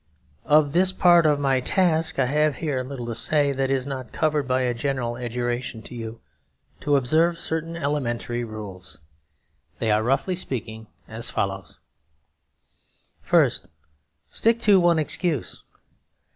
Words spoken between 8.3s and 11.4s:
rules. They are, roughly speaking, as